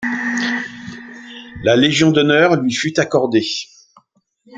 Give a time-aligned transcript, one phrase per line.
[1.61, 3.45] La Légion d'honneur lui fut accordée.